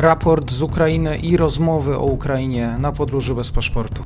raport 0.00 0.50
z 0.50 0.62
Ukrainy 0.62 1.18
i 1.18 1.36
rozmowy 1.36 1.96
o 1.96 2.04
Ukrainie 2.04 2.76
na 2.78 2.92
podróży 2.92 3.34
bez 3.34 3.50
paszportu. 3.50 4.04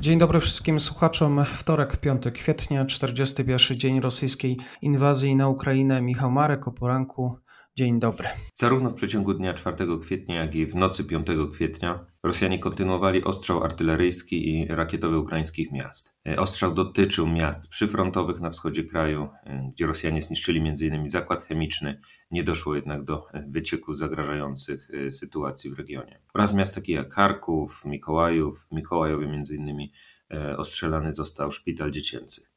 Dzień 0.00 0.18
dobry 0.18 0.40
wszystkim 0.40 0.80
słuchaczom. 0.80 1.44
Wtorek, 1.54 1.96
5 1.96 2.22
kwietnia, 2.34 2.86
41 2.86 3.78
dzień 3.78 4.00
rosyjskiej 4.00 4.56
inwazji 4.82 5.36
na 5.36 5.48
Ukrainę. 5.48 6.02
Michał 6.02 6.30
Marek 6.30 6.68
o 6.68 6.72
poranku. 6.72 7.36
Dzień 7.76 8.00
dobry. 8.00 8.28
Zarówno 8.54 8.90
w 8.90 8.94
przeciągu 8.94 9.34
dnia 9.34 9.54
4 9.54 9.76
kwietnia, 10.02 10.36
jak 10.36 10.54
i 10.54 10.66
w 10.66 10.74
nocy 10.74 11.04
5 11.04 11.26
kwietnia 11.52 12.06
Rosjanie 12.22 12.58
kontynuowali 12.58 13.24
ostrzał 13.24 13.64
artyleryjski 13.64 14.48
i 14.48 14.66
rakietowy 14.66 15.18
ukraińskich 15.18 15.72
miast. 15.72 16.14
Ostrzał 16.36 16.74
dotyczył 16.74 17.28
miast 17.28 17.68
przyfrontowych 17.68 18.40
na 18.40 18.50
wschodzie 18.50 18.84
kraju, 18.84 19.28
gdzie 19.72 19.86
Rosjanie 19.86 20.22
zniszczyli 20.22 20.60
m.in. 20.60 21.08
zakład 21.08 21.42
chemiczny. 21.42 22.00
Nie 22.32 22.44
doszło 22.44 22.74
jednak 22.74 23.04
do 23.04 23.26
wycieków 23.48 23.98
zagrażających 23.98 24.90
e, 24.90 25.12
sytuacji 25.12 25.70
w 25.70 25.78
regionie. 25.78 26.18
Oraz 26.34 26.54
miast 26.54 26.74
takie 26.74 26.92
jak 26.92 27.14
Charków, 27.14 27.84
Mikołajów. 27.84 28.66
Mikołajowie 28.72 29.26
m.in. 29.26 29.88
E, 30.30 30.56
ostrzelany 30.56 31.12
został 31.12 31.50
szpital 31.50 31.90
dziecięcy. 31.90 32.51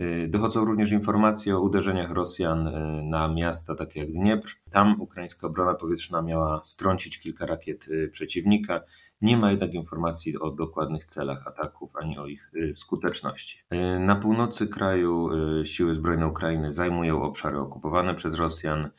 Y, 0.00 0.28
dochodzą 0.28 0.64
również 0.64 0.92
informacje 0.92 1.56
o 1.56 1.60
uderzeniach 1.60 2.10
Rosjan 2.10 2.66
y, 2.66 3.02
na 3.02 3.28
miasta 3.28 3.74
takie 3.74 4.00
jak 4.00 4.12
Dniepr. 4.12 4.56
Tam 4.70 5.00
ukraińska 5.00 5.46
obrona 5.46 5.74
powietrzna 5.74 6.22
miała 6.22 6.60
strącić 6.64 7.18
kilka 7.18 7.46
rakiet 7.46 7.88
y, 7.88 8.08
przeciwnika. 8.08 8.80
Nie 9.20 9.36
ma 9.36 9.50
jednak 9.50 9.74
informacji 9.74 10.38
o 10.38 10.50
dokładnych 10.50 11.06
celach 11.06 11.46
ataków 11.46 11.96
ani 11.96 12.18
o 12.18 12.26
ich 12.26 12.50
skuteczności. 12.74 13.58
Na 14.00 14.16
północy 14.16 14.68
kraju 14.68 15.28
siły 15.64 15.94
zbrojne 15.94 16.26
Ukrainy 16.26 16.72
zajmują 16.72 17.22
obszary 17.22 17.58
okupowane 17.58 18.14
przez 18.14 18.34
Rosjan. 18.34 18.90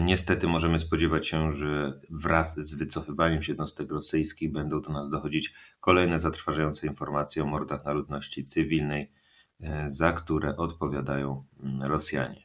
Niestety 0.00 0.46
możemy 0.46 0.78
spodziewać 0.78 1.26
się, 1.26 1.52
że 1.52 2.00
wraz 2.10 2.56
z 2.56 2.74
wycofywaniem 2.74 3.42
się 3.42 3.52
jednostek 3.52 3.92
rosyjskich 3.92 4.52
będą 4.52 4.80
do 4.80 4.92
nas 4.92 5.08
dochodzić 5.08 5.54
kolejne 5.80 6.18
zatrważające 6.18 6.86
informacje 6.86 7.42
o 7.42 7.46
mordach 7.46 7.84
na 7.84 7.92
ludności 7.92 8.44
cywilnej 8.44 9.10
za 9.86 10.12
które 10.12 10.56
odpowiadają 10.56 11.44
mm, 11.62 11.82
Rosjanie. 11.82 12.44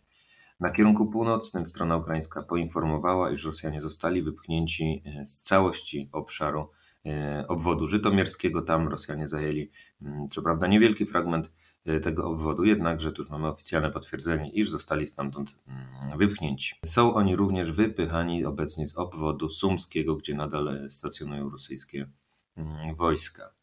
Na 0.60 0.72
kierunku 0.72 1.08
północnym 1.08 1.70
strona 1.70 1.98
ukraińska 1.98 2.44
poinformowała, 2.44 3.32
iż 3.32 3.46
Rosjanie 3.46 3.82
zostali 3.82 4.22
wypchnięci 4.22 5.04
e, 5.06 5.26
z 5.26 5.38
całości 5.38 6.10
obszaru 6.12 6.70
e, 7.06 7.46
obwodu 7.48 7.88
żytomierskiego. 7.88 8.62
Tam 8.62 8.88
Rosjanie 8.88 9.28
zajęli, 9.28 9.72
mm, 10.02 10.28
co 10.28 10.42
prawda, 10.42 10.68
niewielki 10.68 11.06
fragment 11.06 11.54
tego 12.02 12.28
obwodu, 12.28 12.64
jednakże 12.64 13.12
tu 13.12 13.22
już 13.22 13.32
mamy 13.32 13.48
oficjalne 13.48 13.90
potwierdzenie, 13.92 14.50
iż 14.50 14.70
zostali 14.70 15.08
stamtąd 15.08 15.56
mm, 15.68 16.18
wypchnięci. 16.18 16.76
Są 16.86 17.14
oni 17.14 17.36
również 17.36 17.72
wypychani 17.72 18.46
obecnie 18.46 18.88
z 18.88 18.98
obwodu 18.98 19.50
sumskiego, 19.50 20.16
gdzie 20.16 20.36
nadal 20.36 20.90
stacjonują 20.90 21.50
rosyjskie 21.50 22.10
wojska. 22.98 23.59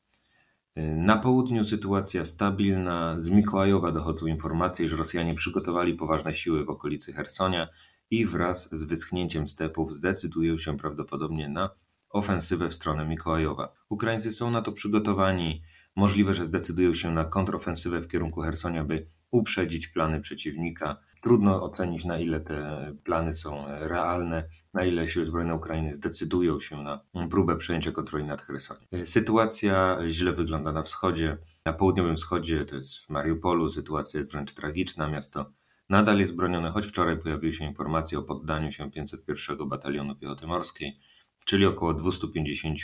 Na 0.76 1.16
południu 1.16 1.64
sytuacja 1.64 2.24
stabilna. 2.24 3.16
Z 3.20 3.28
Mikołajowa 3.28 3.92
dochodzą 3.92 4.26
informacje, 4.26 4.88
że 4.88 4.96
Rosjanie 4.96 5.34
przygotowali 5.34 5.94
poważne 5.94 6.36
siły 6.36 6.64
w 6.64 6.70
okolicy 6.70 7.12
Hersonia 7.12 7.68
i 8.10 8.26
wraz 8.26 8.74
z 8.74 8.84
wyschnięciem 8.84 9.48
stepów 9.48 9.94
zdecydują 9.94 10.58
się 10.58 10.76
prawdopodobnie 10.76 11.48
na 11.48 11.70
ofensywę 12.10 12.68
w 12.68 12.74
stronę 12.74 13.06
Mikołajowa. 13.06 13.72
Ukraińcy 13.88 14.32
są 14.32 14.50
na 14.50 14.62
to 14.62 14.72
przygotowani. 14.72 15.62
Możliwe, 15.96 16.34
że 16.34 16.44
zdecydują 16.44 16.94
się 16.94 17.10
na 17.10 17.24
kontrofensywę 17.24 18.00
w 18.00 18.08
kierunku 18.08 18.40
Hersonia, 18.40 18.84
by 18.84 19.06
uprzedzić 19.30 19.88
plany 19.88 20.20
przeciwnika. 20.20 20.96
Trudno 21.26 21.62
ocenić, 21.62 22.04
na 22.04 22.18
ile 22.18 22.40
te 22.40 22.92
plany 23.04 23.34
są 23.34 23.64
realne, 23.68 24.48
na 24.74 24.84
ile 24.84 25.10
siły 25.10 25.26
zbrojne 25.26 25.54
Ukrainy 25.54 25.94
zdecydują 25.94 26.60
się 26.60 26.82
na 26.82 27.00
próbę 27.30 27.56
przejęcia 27.56 27.92
kontroli 27.92 28.24
nad 28.24 28.42
Chersoniem. 28.42 29.06
Sytuacja 29.06 29.98
źle 30.08 30.32
wygląda 30.32 30.72
na 30.72 30.82
wschodzie. 30.82 31.38
Na 31.64 31.72
południowym 31.72 32.16
wschodzie, 32.16 32.64
to 32.64 32.76
jest 32.76 32.98
w 32.98 33.10
Mariupolu, 33.10 33.70
sytuacja 33.70 34.18
jest 34.18 34.32
wręcz 34.32 34.54
tragiczna. 34.54 35.08
Miasto 35.08 35.52
nadal 35.88 36.18
jest 36.18 36.36
bronione, 36.36 36.70
choć 36.70 36.86
wczoraj 36.86 37.18
pojawiły 37.18 37.52
się 37.52 37.64
informacje 37.64 38.18
o 38.18 38.22
poddaniu 38.22 38.72
się 38.72 38.90
501 38.90 39.68
Batalionu 39.68 40.16
Piechoty 40.16 40.46
Morskiej, 40.46 40.98
czyli 41.46 41.66
około 41.66 41.94
250 41.94 42.78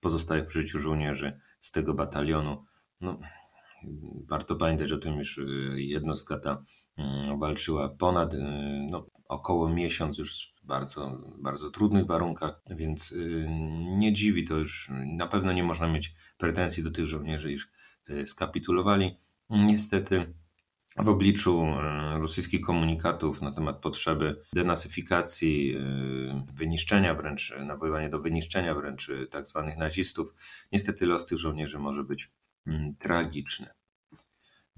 pozostałych 0.00 0.46
przy 0.46 0.60
życiu 0.60 0.78
żołnierzy 0.78 1.40
z 1.60 1.72
tego 1.72 1.94
batalionu. 1.94 2.64
No, 3.00 3.18
warto 4.28 4.56
pamiętać 4.56 4.92
o 4.92 4.98
tym, 4.98 5.20
iż 5.20 5.38
y, 5.38 5.74
jednostka 5.76 6.38
ta 6.38 6.64
walczyła 7.38 7.88
ponad 7.88 8.34
y, 8.34 8.38
no, 8.90 9.06
około 9.28 9.68
miesiąc 9.68 10.18
już 10.18 10.54
w 10.62 10.66
bardzo, 10.66 11.18
bardzo 11.38 11.70
trudnych 11.70 12.06
warunkach, 12.06 12.60
więc 12.70 13.12
y, 13.12 13.46
nie 13.98 14.12
dziwi 14.12 14.44
to 14.44 14.56
już. 14.56 14.90
Na 15.06 15.26
pewno 15.26 15.52
nie 15.52 15.64
można 15.64 15.88
mieć 15.88 16.14
pretensji 16.38 16.82
do 16.82 16.90
tych 16.90 17.06
żołnierzy, 17.06 17.52
iż 17.52 17.68
skapitulowali. 18.26 19.16
Niestety 19.50 20.34
w 20.96 21.08
obliczu 21.08 21.66
rosyjskich 22.20 22.60
komunikatów 22.60 23.42
na 23.42 23.52
temat 23.52 23.80
potrzeby 23.80 24.42
denasyfikacji, 24.52 25.76
wyniszczenia 26.54 27.14
wręcz, 27.14 27.54
nawoływania 27.66 28.08
do 28.08 28.20
wyniszczenia 28.20 28.74
wręcz 28.74 29.10
tak 29.30 29.48
zwanych 29.48 29.76
nazistów, 29.76 30.34
niestety 30.72 31.06
los 31.06 31.26
tych 31.26 31.38
żołnierzy 31.38 31.78
może 31.78 32.04
być 32.04 32.30
Mm, 32.66 32.94
tragiczne. 32.98 33.74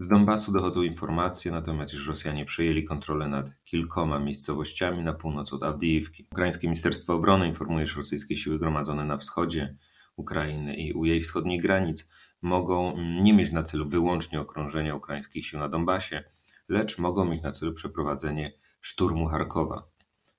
Z 0.02 0.08
Donbasu 0.08 0.52
dochodzą 0.52 0.82
informacje 0.82 1.52
natomiast, 1.52 1.94
iż 1.94 2.08
Rosjanie 2.08 2.44
przejęli 2.44 2.84
kontrolę 2.84 3.28
nad 3.28 3.64
kilkoma 3.64 4.18
miejscowościami 4.18 5.02
na 5.02 5.12
północ 5.12 5.52
od 5.52 5.62
Awdijiwki. 5.62 6.26
Ukraińskie 6.32 6.66
Ministerstwo 6.66 7.14
Obrony 7.14 7.48
informuje, 7.48 7.86
że 7.86 7.96
rosyjskie 7.96 8.36
siły 8.36 8.58
gromadzone 8.58 9.04
na 9.04 9.16
wschodzie 9.16 9.76
Ukrainy 10.16 10.76
i 10.76 10.92
u 10.92 11.04
jej 11.04 11.20
wschodnich 11.20 11.62
granic 11.62 12.10
mogą 12.42 12.96
nie 13.22 13.34
mieć 13.34 13.52
na 13.52 13.62
celu 13.62 13.88
wyłącznie 13.88 14.40
okrążenia 14.40 14.94
ukraińskich 14.94 15.46
sił 15.46 15.58
na 15.58 15.68
Donbasie, 15.68 16.24
lecz 16.68 16.98
mogą 16.98 17.24
mieć 17.24 17.42
na 17.42 17.50
celu 17.50 17.72
przeprowadzenie 17.72 18.52
szturmu 18.80 19.26
Charkowa. 19.26 19.88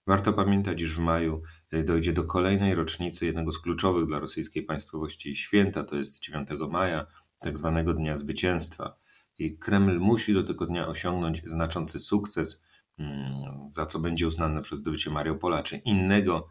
Warto 0.08 0.34
pamiętać, 0.34 0.82
iż 0.82 0.96
w 0.96 1.00
maju 1.00 1.42
dojdzie 1.86 2.14
do 2.14 2.24
kolejnej 2.24 2.76
rocznicy 2.76 3.26
jednego 3.26 3.52
z 3.52 3.60
kluczowych 3.60 4.06
dla 4.06 4.20
rosyjskiej 4.20 4.64
państwowości 4.64 5.36
święta, 5.36 5.84
to 5.84 5.96
jest 5.96 6.20
9 6.20 6.50
maja, 6.70 7.06
tak 7.40 7.58
zwanego 7.58 7.94
Dnia 7.94 8.18
Zwycięstwa. 8.18 9.03
I 9.40 9.58
Kreml 9.58 10.00
musi 10.00 10.34
do 10.34 10.44
tego 10.44 10.66
dnia 10.66 10.88
osiągnąć 10.88 11.42
znaczący 11.46 12.00
sukces, 12.00 12.64
mm, 12.98 13.34
za 13.70 13.86
co 13.86 14.00
będzie 14.00 14.28
uznane 14.28 14.62
przez 14.62 14.80
zdobycie 14.80 15.12
Mariupola 15.12 15.64
czy 15.64 15.78
innego 15.78 16.50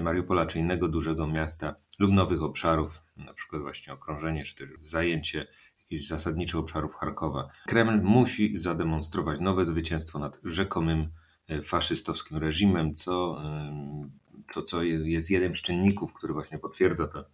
Mariupola 0.00 0.46
czy 0.46 0.58
innego 0.58 0.88
dużego 0.88 1.26
miasta 1.26 1.74
lub 1.98 2.12
nowych 2.12 2.42
obszarów, 2.42 3.02
na 3.16 3.34
przykład 3.34 3.62
właśnie 3.62 3.92
okrążenie 3.92 4.44
czy 4.44 4.54
też 4.54 4.68
zajęcie 4.82 5.46
jakichś 5.78 6.08
zasadniczych 6.08 6.60
obszarów 6.60 6.94
Charkowa. 6.94 7.48
Kreml 7.66 8.02
musi 8.02 8.56
zademonstrować 8.56 9.40
nowe 9.40 9.64
zwycięstwo 9.64 10.18
nad 10.18 10.40
rzekomym 10.44 11.10
e, 11.48 11.62
faszystowskim 11.62 12.38
reżimem, 12.38 12.94
co, 12.94 13.42
to, 14.54 14.62
co 14.62 14.82
jest 14.82 15.30
jednym 15.30 15.56
z 15.56 15.62
czynników, 15.62 16.12
który 16.12 16.32
właśnie 16.32 16.58
potwierdza 16.58 17.08
to 17.08 17.24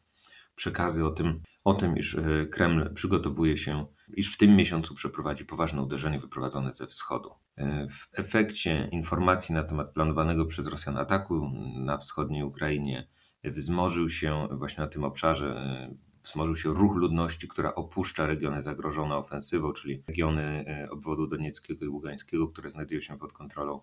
przekazy 0.55 1.07
o 1.07 1.11
tym, 1.11 1.43
o 1.65 1.75
tym, 1.75 1.97
iż 1.97 2.15
e, 2.15 2.47
Kreml 2.47 2.95
przygotowuje 2.95 3.57
się, 3.57 3.87
iż 4.17 4.35
w 4.35 4.39
tym 4.39 4.57
miesiącu 4.57 4.95
przeprowadzi 4.95 5.45
poważne 5.45 5.83
uderzenie 5.83 6.21
wyprowadzone 6.21 6.73
ze 6.73 6.87
wschodu. 6.87 7.31
E, 7.57 7.87
w 7.91 8.09
efekcie 8.13 8.89
informacji 8.93 9.55
na 9.55 9.65
temat 9.65 9.93
planowanego 9.93 10.47
przez 10.47 10.67
Rosjan 10.67 10.97
ataku 10.97 11.51
na 11.77 11.99
wschodniej 11.99 12.43
Ukrainie 12.43 13.09
wzmożył 13.45 14.09
się 14.09 14.49
właśnie 14.51 14.85
na 14.85 14.91
tym 14.91 15.05
obszarze, 15.05 15.49
e, 15.49 15.95
wzmożył 16.23 16.57
się 16.57 16.75
ruch 16.75 16.97
ludności, 16.97 17.49
która 17.49 17.75
opuszcza 17.75 18.27
regiony 18.27 18.63
zagrożone 18.63 19.17
ofensywą, 19.17 19.73
czyli 19.73 20.03
regiony 20.09 20.65
obwodu 20.91 21.27
donieckiego 21.27 21.85
i 21.85 21.89
ługańskiego, 21.89 22.49
które 22.49 22.71
znajdują 22.71 23.01
się 23.01 23.19
pod 23.19 23.33
kontrolą 23.33 23.81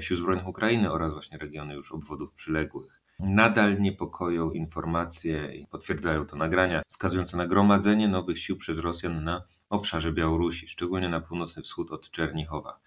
Sił 0.00 0.16
Zbrojnych 0.16 0.48
Ukrainy 0.48 0.92
oraz 0.92 1.12
właśnie 1.12 1.38
regiony 1.38 1.74
już 1.74 1.92
obwodów 1.92 2.32
przyległych. 2.32 3.02
Nadal 3.20 3.80
niepokoją 3.80 4.50
informacje 4.50 5.54
i 5.54 5.66
potwierdzają 5.66 6.26
to 6.26 6.36
nagrania 6.36 6.82
wskazujące 6.86 7.36
na 7.36 7.46
gromadzenie 7.46 8.08
nowych 8.08 8.38
sił 8.38 8.56
przez 8.56 8.78
Rosjan 8.78 9.24
na 9.24 9.42
obszarze 9.70 10.12
Białorusi, 10.12 10.68
szczególnie 10.68 11.08
na 11.08 11.20
północny 11.20 11.62
wschód 11.62 11.90
od 11.90 12.10
Czernichowa. 12.10 12.80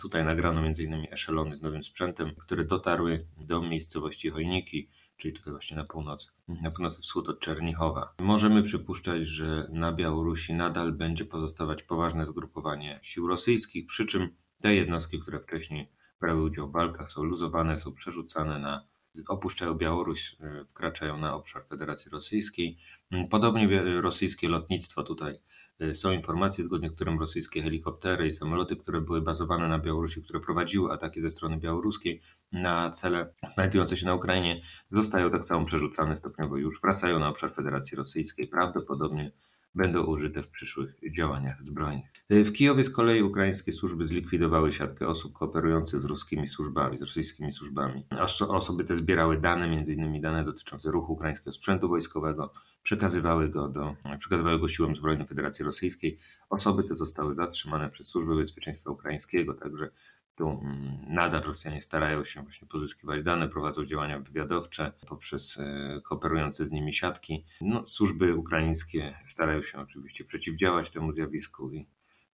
Tutaj 0.00 0.24
nagrano 0.24 0.60
m.in. 0.60 1.06
eszelony 1.10 1.56
z 1.56 1.62
nowym 1.62 1.84
sprzętem, 1.84 2.34
które 2.34 2.64
dotarły 2.64 3.26
do 3.36 3.62
miejscowości 3.62 4.30
Chojniki, 4.30 4.88
czyli 5.16 5.34
tutaj 5.34 5.52
właśnie 5.52 5.76
na 5.76 5.84
północ, 5.84 6.32
na 6.48 6.70
północny 6.70 7.02
wschód 7.02 7.28
od 7.28 7.40
Czernichowa. 7.40 8.14
Możemy 8.18 8.62
przypuszczać, 8.62 9.28
że 9.28 9.68
na 9.72 9.92
Białorusi 9.92 10.54
nadal 10.54 10.92
będzie 10.92 11.24
pozostawać 11.24 11.82
poważne 11.82 12.26
zgrupowanie 12.26 13.00
sił 13.02 13.26
rosyjskich, 13.26 13.86
przy 13.86 14.06
czym 14.06 14.28
te 14.60 14.74
jednostki, 14.74 15.20
które 15.20 15.40
wcześniej 15.40 15.92
brały 16.20 16.42
udział 16.42 16.68
w 16.68 16.72
walkach, 16.72 17.10
są 17.10 17.24
luzowane, 17.24 17.80
są 17.80 17.92
przerzucane 17.92 18.58
na 18.58 18.86
opuszczają 19.28 19.74
Białoruś, 19.74 20.36
e, 20.40 20.64
wkraczają 20.64 21.18
na 21.18 21.34
obszar 21.34 21.66
Federacji 21.66 22.10
Rosyjskiej. 22.10 22.78
Mm, 23.10 23.28
podobnie 23.28 23.82
rosyjskie 24.00 24.48
lotnictwo 24.48 25.02
tutaj 25.02 25.38
e, 25.80 25.94
są 25.94 26.12
informacje, 26.12 26.64
zgodnie 26.64 26.90
z 26.90 26.94
którym 26.94 27.20
rosyjskie 27.20 27.62
helikoptery 27.62 28.28
i 28.28 28.32
samoloty, 28.32 28.76
które 28.76 29.00
były 29.00 29.22
bazowane 29.22 29.68
na 29.68 29.78
Białorusi, 29.78 30.22
które 30.22 30.40
prowadziły 30.40 30.92
ataki 30.92 31.20
ze 31.20 31.30
strony 31.30 31.58
białoruskiej 31.58 32.20
na 32.52 32.90
cele 32.90 33.34
znajdujące 33.48 33.96
się 33.96 34.06
na 34.06 34.14
Ukrainie, 34.14 34.62
zostają 34.88 35.30
tak 35.30 35.44
samo 35.44 35.66
przerzucane 35.66 36.18
stopniowo 36.18 36.56
już, 36.56 36.80
wracają 36.80 37.18
na 37.18 37.28
obszar 37.28 37.54
Federacji 37.54 37.96
Rosyjskiej. 37.96 38.48
Prawdopodobnie 38.48 39.32
będą 39.74 40.04
użyte 40.04 40.42
w 40.42 40.48
przyszłych 40.48 40.94
działaniach 41.16 41.64
zbrojnych. 41.64 42.10
W 42.30 42.52
Kijowie 42.52 42.84
z 42.84 42.90
kolei 42.90 43.22
ukraińskie 43.22 43.72
służby 43.72 44.04
zlikwidowały 44.04 44.72
siatkę 44.72 45.08
osób 45.08 45.32
kooperujących 45.32 46.00
z 46.00 46.04
ruskimi 46.04 46.48
służbami, 46.48 46.98
z 46.98 47.00
rosyjskimi 47.00 47.52
służbami. 47.52 48.06
Osoby 48.48 48.84
te 48.84 48.96
zbierały 48.96 49.40
dane, 49.40 49.64
m.in. 49.64 50.20
dane 50.20 50.44
dotyczące 50.44 50.90
ruchu 50.90 51.12
ukraińskiego 51.12 51.52
sprzętu 51.52 51.88
wojskowego, 51.88 52.52
przekazywały 52.82 53.48
go, 53.48 53.68
do, 53.68 53.96
przekazywały 54.18 54.58
go 54.58 54.68
siłom 54.68 54.96
zbrojnym 54.96 55.26
Federacji 55.26 55.64
Rosyjskiej. 55.64 56.18
Osoby 56.50 56.84
te 56.84 56.94
zostały 56.94 57.34
zatrzymane 57.34 57.90
przez 57.90 58.06
Służbę 58.06 58.36
Bezpieczeństwa 58.36 58.90
Ukraińskiego, 58.90 59.54
także 59.54 59.90
tu 60.34 60.48
mm, 60.48 60.98
nadal 61.08 61.42
Rosjanie 61.42 61.82
starają 61.82 62.24
się 62.24 62.42
właśnie 62.42 62.68
pozyskiwać 62.68 63.22
dane, 63.22 63.48
prowadzą 63.48 63.84
działania 63.84 64.20
wywiadowcze 64.20 64.92
poprzez 65.08 65.58
e, 65.58 66.00
kooperujące 66.04 66.66
z 66.66 66.70
nimi 66.70 66.92
siatki. 66.92 67.44
No, 67.60 67.86
służby 67.86 68.36
ukraińskie 68.36 69.18
starają 69.26 69.62
się 69.62 69.78
oczywiście 69.78 70.24
przeciwdziałać 70.24 70.90
temu 70.90 71.12
zjawisku 71.12 71.70
i 71.70 71.86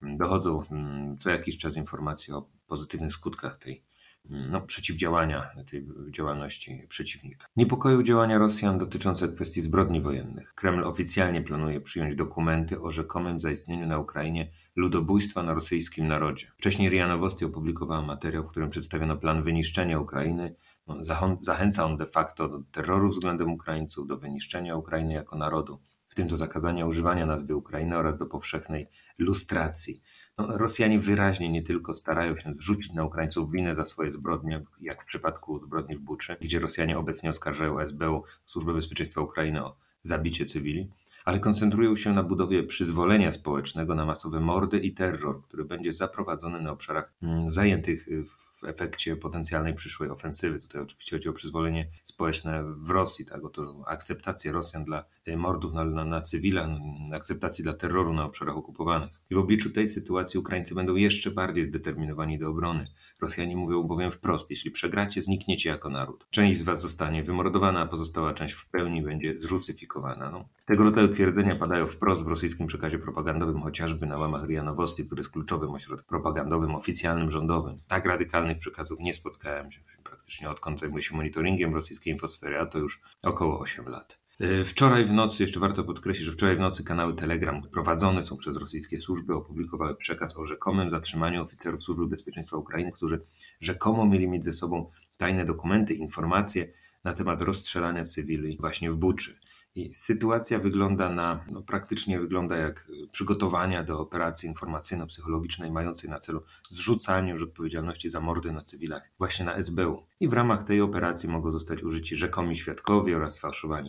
dochodzą 0.03 0.63
mm, 0.71 1.17
co 1.17 1.31
jakiś 1.31 1.59
czas 1.59 1.77
informacje 1.77 2.37
o 2.37 2.49
pozytywnych 2.67 3.13
skutkach 3.13 3.59
tej 3.59 3.86
no, 4.31 4.61
przeciwdziałania 4.61 5.51
tej 5.71 5.87
działalności 6.11 6.87
przeciwnika. 6.89 7.47
Niepokoją 7.57 8.03
działania 8.03 8.39
Rosjan 8.39 8.79
dotyczące 8.79 9.29
kwestii 9.29 9.61
zbrodni 9.61 10.01
wojennych. 10.01 10.55
Kreml 10.55 10.85
oficjalnie 10.85 11.43
planuje 11.43 11.81
przyjąć 11.81 12.15
dokumenty 12.15 12.81
o 12.81 12.91
rzekomym 12.91 13.41
zaistnieniu 13.41 13.87
na 13.87 13.99
Ukrainie 13.99 14.51
ludobójstwa 14.77 15.43
na 15.43 15.55
rosyjskim 15.55 16.07
narodzie. 16.07 16.47
Wcześniej 16.57 16.91
RIA 16.91 17.09
Nowosti 17.09 17.45
opublikowała 17.45 18.03
materiał, 18.03 18.45
w 18.45 18.51
którym 18.51 18.71
przedstawiono 18.71 19.17
plan 19.17 19.43
wyniszczenia 19.43 20.01
Ukrainy. 20.01 20.55
No, 20.87 20.97
zachęca 21.41 21.85
on 21.85 21.97
de 21.97 22.07
facto 22.07 22.49
do 22.49 22.63
terroru 22.73 23.11
względem 23.11 23.53
Ukraińców, 23.53 24.07
do 24.07 24.17
wyniszczenia 24.17 24.77
Ukrainy 24.77 25.15
jako 25.15 25.37
narodu, 25.37 25.81
tym 26.17 26.29
do 26.29 26.37
zakazania 26.37 26.87
używania 26.87 27.27
nazwy 27.27 27.57
Ukrainy 27.57 27.97
oraz 27.97 28.19
do 28.19 28.27
powszechnej 28.27 28.89
lustracji. 29.19 30.03
No, 30.39 30.59
Rosjanie 30.59 30.99
wyraźnie 31.01 31.49
nie 31.49 31.63
tylko 31.63 31.97
starają 31.97 32.39
się 32.39 32.55
zrzucić 32.55 32.93
na 32.93 33.05
Ukraińców 33.05 33.53
winę 33.53 33.75
za 33.75 33.87
swoje 33.87 34.13
zbrodnie, 34.13 34.65
jak 34.81 35.03
w 35.03 35.07
przypadku 35.07 35.59
zbrodni 35.59 35.97
w 35.97 36.01
Buczy, 36.01 36.37
gdzie 36.41 36.59
Rosjanie 36.59 36.99
obecnie 36.99 37.31
oskarżają 37.31 37.87
SBU, 37.87 38.23
Służbę 38.47 38.73
Bezpieczeństwa 38.73 39.21
Ukrainy, 39.21 39.65
o 39.65 39.77
zabicie 40.03 40.47
cywili, 40.47 40.91
ale 41.25 41.41
koncentrują 41.41 41.97
się 41.97 42.13
na 42.13 42.23
budowie 42.23 42.63
przyzwolenia 42.63 43.33
społecznego 43.33 43.95
na 43.95 44.07
masowe 44.07 44.41
mordy 44.41 44.79
i 44.79 44.95
terror, 44.95 45.43
który 45.43 45.65
będzie 45.65 45.93
zaprowadzony 45.93 46.61
na 46.61 46.73
obszarach 46.73 47.13
mm, 47.23 47.49
zajętych 47.49 48.09
w 48.27 48.46
w 48.57 48.65
efekcie 48.65 49.17
potencjalnej 49.17 49.75
przyszłej 49.75 50.11
ofensywy. 50.11 50.59
Tutaj 50.59 50.83
oczywiście 50.83 51.17
chodzi 51.17 51.29
o 51.29 51.33
przyzwolenie 51.33 51.89
społeczne 52.05 52.65
w 52.79 52.91
Rosji, 52.91 53.25
tak, 53.25 53.45
o 53.45 53.49
to 53.49 53.85
akceptację 53.87 54.53
Rosjan 54.53 54.85
dla 54.85 55.05
e, 55.27 55.37
mordów 55.37 55.73
na, 55.73 55.85
na, 55.85 56.05
na 56.05 56.21
cywila, 56.21 56.69
akceptacji 57.13 57.65
dla 57.65 57.75
terroru 57.75 58.13
na 58.13 58.25
obszarach 58.25 58.57
okupowanych. 58.57 59.11
I 59.31 59.35
w 59.35 59.39
obliczu 59.39 59.71
tej 59.71 59.89
sytuacji 59.89 60.41
Ukraińcy 60.41 60.75
będą 60.75 60.95
jeszcze 60.95 61.31
bardziej 61.31 61.65
zdeterminowani 61.65 62.39
do 62.39 62.51
obrony. 62.51 62.87
Rosjanie 63.21 63.57
mówią 63.57 63.83
bowiem 63.83 64.13
wprost, 64.13 64.51
jeśli 64.51 64.71
przegracie, 64.71 65.23
znikniecie 65.23 65.71
jako 65.71 65.91
naród. 65.91 66.27
Część 66.31 66.59
z 66.59 66.63
was 66.63 66.81
zostanie 66.81 67.25
wymordowana, 67.25 67.81
a 67.81 67.87
pozostała 67.87 68.35
część 68.35 68.55
w 68.55 68.67
pełni 68.67 69.03
będzie 69.03 69.35
zrucyfikowana. 69.41 70.31
No. 70.31 70.49
Tego 70.67 70.85
rodzaju 70.85 71.09
twierdzenia 71.09 71.57
padają 71.57 71.87
wprost 71.87 72.25
w 72.25 72.29
rosyjskim 72.29 72.67
przekazie 72.67 72.99
propagandowym, 72.99 73.63
chociażby 73.63 74.07
na 74.07 74.19
łamach 74.19 74.47
RIA 74.49 74.63
Nowosti, 74.63 75.07
który 75.07 75.21
jest 75.21 75.31
kluczowym 75.31 75.71
ośrodkiem 75.71 76.07
propagandowym, 76.09 76.75
oficjalnym, 76.75 77.31
rządowym. 77.31 77.77
Tak 77.89 78.07
radykalny 78.07 78.56
oficjalnych 78.57 78.61
przekazów 78.61 78.99
nie 79.01 79.15
spotkałem 79.15 79.73
się 79.73 79.81
praktycznie 80.05 80.51
odkąd 80.51 80.81
zajmuję 80.81 81.03
się 81.03 81.17
monitoringiem 81.17 81.75
rosyjskiej 81.75 82.13
infosfery, 82.13 82.59
a 82.59 82.67
to 82.67 82.79
już 82.79 83.01
około 83.23 83.61
8 83.61 83.89
lat. 83.89 84.19
E, 84.41 84.65
wczoraj 84.65 85.05
w 85.05 85.13
nocy, 85.13 85.43
jeszcze 85.43 85.61
warto 85.61 85.85
podkreślić, 85.85 86.27
że 86.27 86.33
wczoraj 86.33 86.57
w 86.57 86.61
nocy 86.61 86.85
kanały 86.85 87.15
Telegram 87.15 87.63
prowadzone 87.63 88.23
są 88.23 88.37
przez 88.37 88.57
rosyjskie 88.57 89.01
służby 89.01 89.35
opublikowały 89.35 89.97
przekaz 89.97 90.37
o 90.37 90.47
rzekomym 90.47 90.91
zatrzymaniu 90.91 91.43
oficerów 91.43 91.83
Służby 91.83 92.07
Bezpieczeństwa 92.07 92.57
Ukrainy, 92.57 92.93
którzy 92.93 93.21
rzekomo 93.61 94.07
mieli 94.07 94.29
mieć 94.29 94.45
ze 94.45 94.53
sobą 94.53 94.91
tajne 95.17 95.45
dokumenty, 95.45 95.95
informacje 95.95 96.73
na 97.05 97.13
temat 97.13 97.43
rozstrzelania 97.43 98.05
cywili 98.05 98.57
właśnie 98.61 98.91
w 98.91 98.97
Buczy. 98.97 99.39
I 99.77 99.95
sytuacja 99.95 100.59
wygląda 100.59 101.09
na, 101.09 101.45
no 101.51 101.63
praktycznie 101.63 102.21
wygląda 102.21 102.57
jak 102.57 102.89
przygotowania 103.13 103.85
do 103.85 104.01
operacji 104.01 104.49
informacyjno-psychologicznej 104.49 105.71
mającej 105.71 106.11
na 106.11 106.19
celu 106.19 106.43
zrzucanie 106.71 107.33
już 107.33 107.43
odpowiedzialności 107.43 108.09
za 108.09 108.21
mordy 108.21 108.53
na 108.53 108.63
cywilach 108.63 109.11
właśnie 109.19 109.47
na 109.47 109.63
SBU. 109.63 110.03
I 110.21 110.29
w 110.29 110.33
ramach 110.33 110.65
tej 110.65 110.81
operacji 110.81 111.29
mogą 111.29 111.53
zostać 111.53 111.83
użyci 111.83 112.17
rzekomi 112.17 112.57
świadkowie 112.57 113.17
oraz 113.17 113.41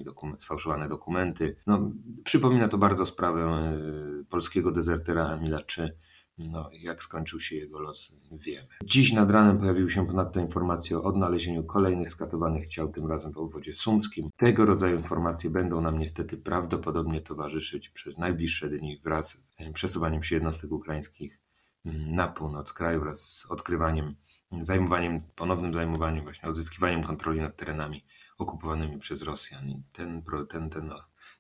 dokument, 0.05 0.43
sfałszowane 0.43 0.89
dokumenty. 0.89 1.55
No, 1.67 1.91
przypomina 2.23 2.67
to 2.67 2.77
bardzo 2.77 3.05
sprawę 3.05 3.41
e, 3.41 4.23
polskiego 4.29 4.71
dezertera 4.71 5.33
Emila 5.33 5.61
Czy, 5.61 5.97
no, 6.37 6.69
jak 6.73 7.03
skończył 7.03 7.39
się 7.39 7.55
jego 7.55 7.79
los, 7.79 8.15
wiemy. 8.31 8.67
Dziś 8.83 9.13
nad 9.13 9.31
ranem 9.31 9.57
pojawiły 9.57 9.89
się 9.89 10.07
ponadto 10.07 10.39
informacje 10.39 10.97
o 10.97 11.03
odnalezieniu 11.03 11.63
kolejnych 11.63 12.11
skatowanych 12.11 12.67
ciał, 12.67 12.91
tym 12.91 13.07
razem 13.07 13.31
w 13.31 13.37
obwodzie 13.37 13.73
sumskim. 13.73 14.29
Tego 14.37 14.65
rodzaju 14.65 14.97
informacje 14.97 15.49
będą 15.49 15.81
nam 15.81 15.99
niestety 15.99 16.37
prawdopodobnie 16.37 17.21
towarzyszyć 17.21 17.89
przez 17.89 18.17
najbliższe 18.17 18.69
dni 18.69 19.01
wraz 19.03 19.43
z 19.69 19.73
przesuwaniem 19.73 20.23
się 20.23 20.35
jednostek 20.35 20.71
ukraińskich 20.71 21.39
mm, 21.85 22.15
na 22.15 22.27
północ 22.27 22.73
kraju 22.73 22.99
wraz 22.99 23.21
z 23.21 23.51
odkrywaniem, 23.51 24.15
zajmowaniem, 24.61 25.21
ponownym 25.35 25.73
zajmowaniem, 25.73 26.23
właśnie 26.23 26.49
odzyskiwaniem 26.49 27.03
kontroli 27.03 27.41
nad 27.41 27.57
terenami 27.57 28.05
okupowanymi 28.37 28.99
przez 28.99 29.21
Rosjan. 29.21 29.69
I 29.69 29.83
ten, 29.91 30.23
ten, 30.49 30.69
ten, 30.69 30.91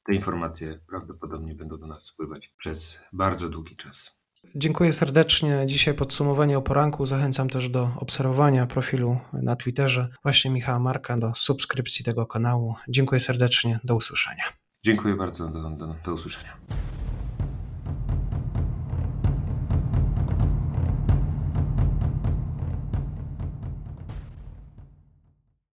te 0.03 0.13
informacje 0.13 0.79
prawdopodobnie 0.87 1.55
będą 1.55 1.77
do 1.77 1.87
nas 1.87 2.03
spływać 2.03 2.53
przez 2.57 2.99
bardzo 3.13 3.49
długi 3.49 3.75
czas. 3.75 4.16
Dziękuję 4.55 4.93
serdecznie. 4.93 5.63
Dzisiaj 5.65 5.93
podsumowanie 5.93 6.57
o 6.57 6.61
poranku. 6.61 7.05
Zachęcam 7.05 7.49
też 7.49 7.69
do 7.69 7.91
obserwowania 7.97 8.67
profilu 8.67 9.19
na 9.33 9.55
Twitterze 9.55 10.07
właśnie 10.23 10.51
Michała 10.51 10.79
Marka, 10.79 11.17
do 11.17 11.31
subskrypcji 11.35 12.05
tego 12.05 12.25
kanału. 12.25 12.75
Dziękuję 12.89 13.19
serdecznie. 13.19 13.79
Do 13.83 13.95
usłyszenia. 13.95 14.43
Dziękuję 14.85 15.15
bardzo. 15.15 15.49
Do, 15.49 15.69
do, 15.69 15.95
do 16.05 16.13
usłyszenia. 16.13 16.57